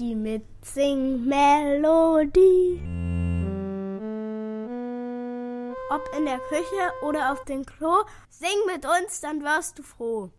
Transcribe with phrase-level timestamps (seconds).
[0.00, 2.80] Die Mitsing-Melodie.
[5.90, 10.30] Ob in der Küche oder auf dem Klo, sing mit uns, dann wirst du froh.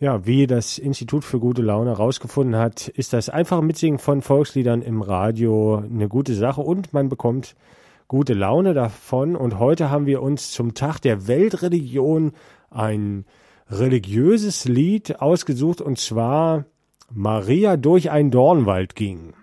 [0.00, 4.82] Ja, wie das Institut für gute Laune herausgefunden hat, ist das einfache Mitsingen von Volksliedern
[4.82, 7.54] im Radio eine gute Sache und man bekommt
[8.08, 9.36] gute Laune davon.
[9.36, 12.32] Und heute haben wir uns zum Tag der Weltreligion
[12.68, 13.26] ein
[13.70, 16.64] religiöses Lied ausgesucht und zwar
[17.10, 19.34] Maria durch einen Dornwald ging.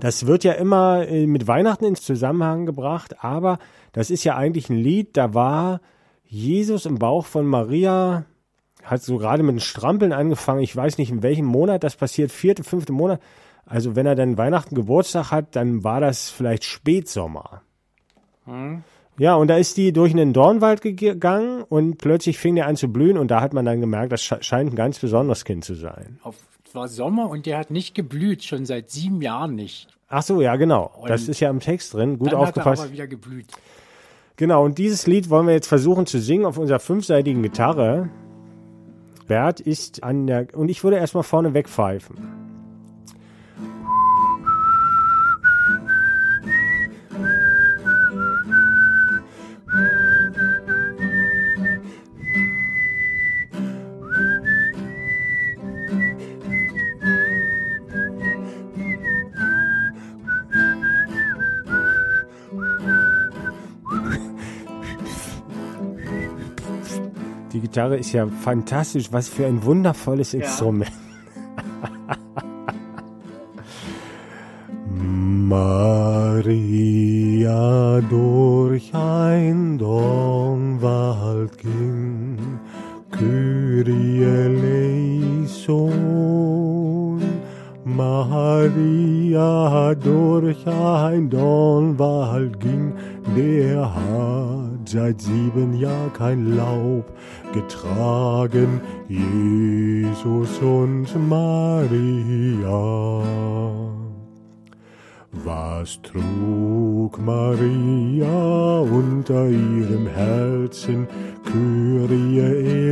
[0.00, 3.58] Das wird ja immer äh, mit Weihnachten ins Zusammenhang gebracht, aber
[3.92, 5.80] das ist ja eigentlich ein Lied, da war
[6.24, 8.24] Jesus im Bauch von Maria,
[8.84, 10.60] hat so gerade mit den Strampeln angefangen.
[10.60, 13.20] Ich weiß nicht, in welchem Monat das passiert, vierte, fünfte Monat.
[13.64, 17.62] Also wenn er dann Weihnachten Geburtstag hat, dann war das vielleicht Spätsommer.
[18.44, 18.84] Hm.
[19.18, 22.88] Ja, und da ist die durch einen Dornwald gegangen und plötzlich fing der an zu
[22.88, 26.18] blühen und da hat man dann gemerkt, das scheint ein ganz besonderes Kind zu sein.
[26.22, 29.88] Auf, es war Sommer und der hat nicht geblüht, schon seit sieben Jahren nicht.
[30.08, 30.92] Ach so, ja, genau.
[31.00, 32.18] Und das ist ja im Text drin.
[32.18, 32.66] Gut dann aufgepasst.
[32.66, 33.46] Hat er aber wieder geblüht.
[34.36, 38.10] Genau, und dieses Lied wollen wir jetzt versuchen zu singen auf unserer fünfseitigen Gitarre.
[39.26, 42.45] Bert ist an der, und ich würde erstmal vorne wegpfeifen.
[67.56, 69.10] Die Gitarre ist ja fantastisch.
[69.12, 70.40] Was für ein wundervolles ja.
[70.40, 70.92] Instrument.
[75.48, 76.82] Maria
[78.02, 82.36] durch ein Dornwald ging,
[83.10, 85.88] Kyrie eleison.
[87.84, 92.92] Maria durch ein Dornwald ging,
[93.34, 93.94] der
[94.88, 97.12] seit sieben Jahren kein Laub
[97.52, 102.86] getragen, Jesus und Maria.
[105.44, 111.06] Was trug Maria unter ihrem Herzen,
[111.44, 112.40] Kyrie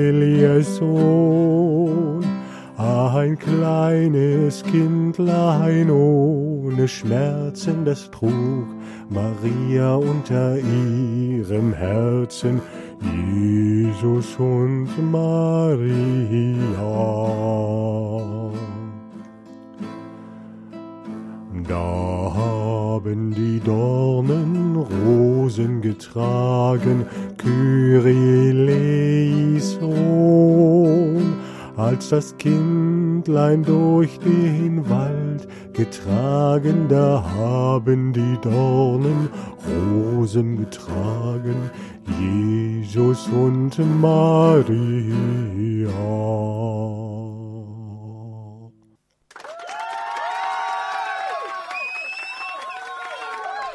[0.08, 1.24] Elieson?
[3.12, 8.66] Ein kleines Kindlein ohne Schmerzen, das trug
[9.10, 12.62] Maria unter ihrem Herzen,
[13.02, 15.84] Jesus und Maria.
[21.68, 27.04] Da haben die Dornen Rosen getragen,
[27.36, 29.94] Kyrie eleison,
[31.76, 32.36] als das
[33.14, 39.30] Kindlein durch den Wald getragen, da haben die Dornen
[39.64, 41.70] Rosen getragen,
[42.18, 44.74] Jesus und Maria.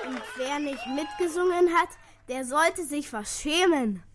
[0.05, 1.89] Und wer nicht mitgesungen hat,
[2.27, 4.03] der sollte sich verschämen.